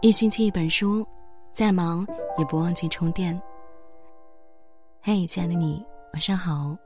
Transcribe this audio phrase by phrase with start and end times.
[0.00, 1.04] 一星期一本书，
[1.50, 2.06] 再忙
[2.38, 3.36] 也不忘记充电。
[5.02, 6.76] 嘿，亲爱的你，晚上好，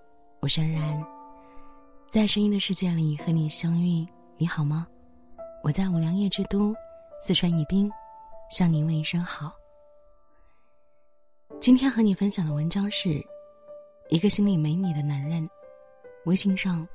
[0.40, 1.06] 我是安然，
[2.08, 4.06] 在声音的世界里和你相遇，
[4.38, 4.86] 你好吗？
[5.62, 6.74] 我在五粮液之都
[7.20, 7.92] 四川宜宾，
[8.50, 9.52] 向您问一声好。
[11.60, 13.22] 今天和你分享的文章是：
[14.08, 15.46] 一个心里没你的男人，
[16.24, 16.88] 微信上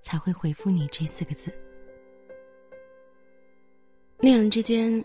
[0.00, 1.56] 才会回复你这四个字。
[4.18, 5.00] 恋人之间。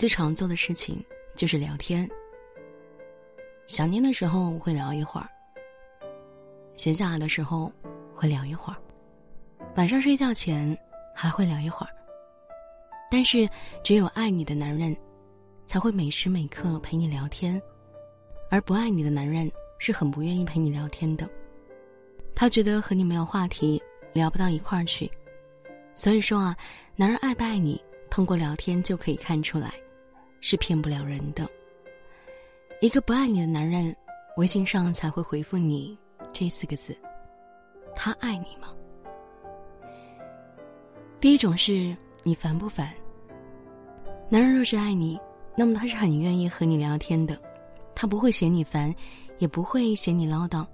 [0.00, 0.98] 最常做的事情
[1.36, 2.08] 就是聊天。
[3.66, 5.28] 想念的时候会聊一会儿，
[6.74, 7.70] 闲下来的时候
[8.14, 8.78] 会聊一会儿，
[9.76, 10.74] 晚上睡觉前
[11.14, 11.92] 还会聊一会儿。
[13.10, 13.46] 但是，
[13.84, 14.96] 只有爱你的男人，
[15.66, 17.60] 才会每时每刻陪你聊天，
[18.48, 21.28] 而不爱你的男人是很不愿意陪你聊天的。
[22.34, 23.82] 他觉得和你没有话题，
[24.14, 25.10] 聊不到一块儿去。
[25.94, 26.56] 所以说啊，
[26.96, 27.78] 男人爱不爱你，
[28.08, 29.74] 通过聊天就可以看出来。
[30.40, 31.48] 是骗不了人的。
[32.80, 33.94] 一个不爱你的男人，
[34.36, 35.96] 微信上才会回复你
[36.32, 36.96] 这四个字
[37.94, 38.74] ：“他爱你吗？”
[41.20, 42.92] 第一种是你烦不烦？
[44.30, 45.20] 男人若是爱你，
[45.54, 47.38] 那么他是很愿意和你聊天的，
[47.94, 48.94] 他不会嫌你烦，
[49.38, 50.66] 也不会嫌你唠叨，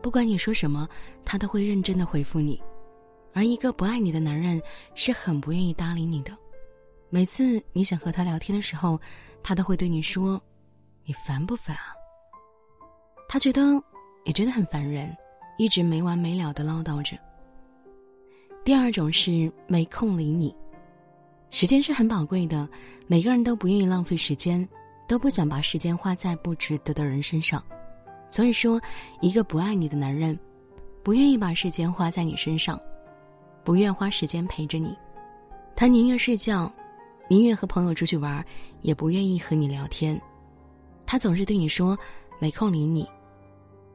[0.00, 0.88] 不管你说什么，
[1.24, 2.58] 他都会认真的回复你。
[3.34, 4.60] 而一个不爱你的男人，
[4.94, 6.34] 是很不愿意搭理你的。
[7.12, 8.98] 每次你想和他聊天的时候，
[9.42, 10.40] 他都会对你说
[11.04, 11.92] ：“你烦不烦啊？”
[13.28, 13.62] 他觉得
[14.24, 15.12] 你真的很烦人，
[15.58, 17.18] 一直没完没了的唠叨着。
[18.64, 20.54] 第二种是没空理你，
[21.50, 22.68] 时间是很宝贵的，
[23.08, 24.66] 每个人都不愿意浪费时间，
[25.08, 27.60] 都不想把时间花在不值得的人身上。
[28.30, 28.80] 所以说，
[29.20, 30.38] 一个不爱你的男人，
[31.02, 32.80] 不愿意把时间花在你身上，
[33.64, 34.96] 不愿花时间陪着你，
[35.74, 36.72] 他宁愿睡觉。
[37.30, 38.44] 宁愿和朋友出去玩，
[38.80, 40.20] 也不愿意和你聊天。
[41.06, 41.96] 他总是对你说
[42.40, 43.08] 没空理你，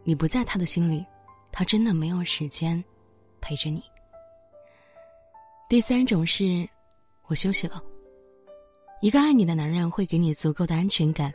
[0.05, 1.05] 你不在他的心里，
[1.51, 2.81] 他真的没有时间
[3.41, 3.83] 陪着你。
[5.67, 6.65] 第三种是，
[7.27, 7.83] 我休息了。
[9.01, 11.33] 一个爱你的男人会给你足够的安全感，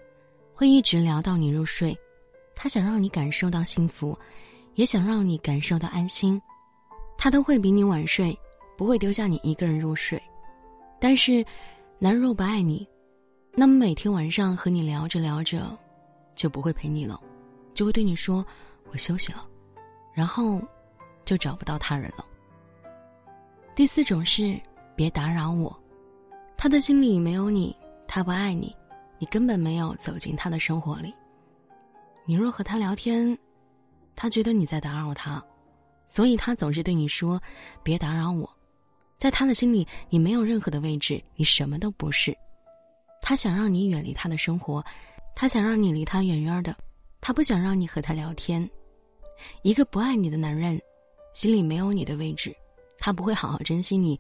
[0.55, 1.95] 会一直聊到你入睡。
[2.55, 4.19] 他想让你感受到幸福，
[4.75, 6.41] 也想让你感受到安心。
[7.19, 8.35] 他都会比你晚睡，
[8.75, 10.19] 不会丢下你一个人入睡。
[10.99, 11.45] 但是。
[12.03, 12.89] 男人若不爱你，
[13.53, 15.79] 那么每天晚上和你聊着聊着，
[16.35, 17.21] 就不会陪你了，
[17.75, 18.43] 就会对你说
[18.91, 19.47] ：“我休息了。”
[20.15, 20.63] 然后，
[21.27, 22.25] 就找不到他人了。
[23.75, 24.59] 第四种是
[24.97, 25.79] 别打扰我，
[26.57, 27.77] 他的心里没有你，
[28.09, 28.75] 他不爱你，
[29.19, 31.15] 你根本没有走进他的生活里。
[32.25, 33.37] 你若和他聊天，
[34.17, 35.45] 他觉得你在打扰他，
[36.07, 37.39] 所以他总是对你说
[37.85, 38.51] ：“别打扰我。”
[39.21, 42.35] 在他的心里，你没有任何的位置，你什么都不是。
[43.21, 44.83] 他想让你远离他的生活，
[45.37, 46.75] 他想让你离他远远的，
[47.21, 48.67] 他不想让你和他聊天。
[49.61, 50.81] 一个不爱你的男人，
[51.35, 52.57] 心里没有你的位置，
[52.97, 54.19] 他不会好好珍惜你，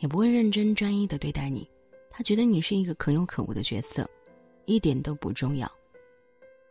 [0.00, 1.66] 也不会认真专一的对待你。
[2.10, 4.06] 他觉得你是一个可有可无的角色，
[4.66, 5.66] 一点都不重要。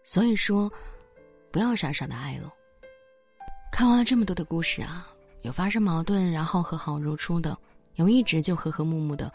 [0.03, 0.71] 所以说，
[1.49, 2.53] 不要傻傻的爱了。
[3.71, 5.09] 看完了这么多的故事啊。
[5.45, 7.55] 有发生矛盾然后和好如初的，
[7.95, 9.31] 有一直就和和睦睦的，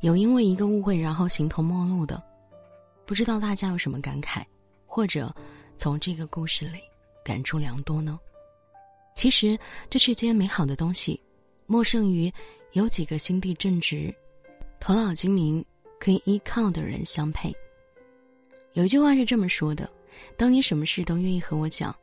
[0.00, 2.22] 有因为一个误会然后形同陌路的。
[3.06, 4.44] 不知道大家有什么感慨，
[4.86, 5.34] 或者
[5.78, 6.80] 从这个故事里
[7.24, 8.20] 感触良多呢？
[9.14, 9.58] 其实
[9.88, 11.18] 这世间美好的东西，
[11.64, 12.30] 莫胜于
[12.72, 14.14] 有几个心地正直、
[14.78, 15.64] 头脑精明、
[15.98, 17.54] 可以依靠的人相配。
[18.74, 19.90] 有一句话是这么说的：
[20.36, 21.94] 当你什么事都愿意和我讲，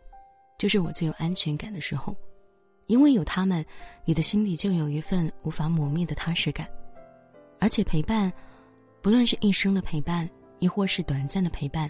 [0.58, 2.16] 就是我最有安全感的时候。
[2.88, 3.66] 因为有他们，
[4.06, 6.68] 你的心里就有一份无法磨灭的踏实感，
[7.60, 8.32] 而且陪伴，
[9.02, 11.90] 不论是一生的陪伴，亦或是短暂的陪伴，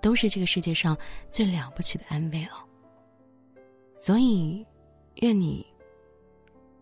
[0.00, 0.96] 都是这个世界上
[1.30, 2.64] 最了不起的安慰了。
[4.00, 4.66] 所以，
[5.16, 5.64] 愿你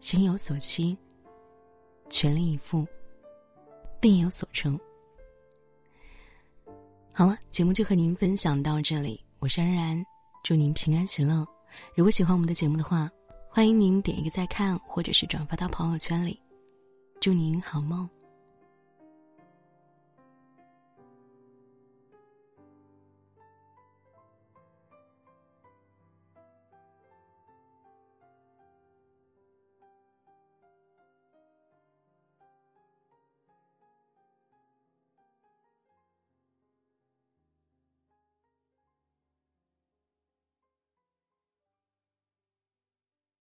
[0.01, 0.97] 心有所期，
[2.09, 2.87] 全力以赴，
[4.01, 4.79] 定有所成。
[7.13, 10.03] 好了，节目就和您分享到这里，我是安然，
[10.43, 11.47] 祝您平安喜乐。
[11.95, 13.11] 如果喜欢我们的节目的话，
[13.53, 16.41] 欢迎您点一个再看，或者是转发到朋友圈里。
[17.21, 18.09] 祝您好梦。